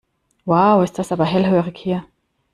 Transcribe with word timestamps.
Wow, 0.47 0.81
ist 0.83 0.97
das 0.97 1.11
aber 1.11 1.25
hellhörig 1.25 1.77
hier. 1.77 2.03